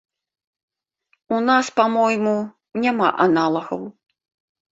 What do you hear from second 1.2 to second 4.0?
У нас, па-мойму, няма аналагаў.